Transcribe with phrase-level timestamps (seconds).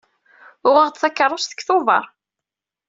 [0.67, 2.05] Uɣeɣ-d takeṛṛust deg Tubeṛ.